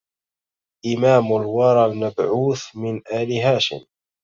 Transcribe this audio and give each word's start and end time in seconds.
إمام 0.95 1.25
الورى 1.25 1.85
المبعوث 1.85 2.75
من 2.75 2.97
آل 3.11 3.31
هاشم 3.33 3.85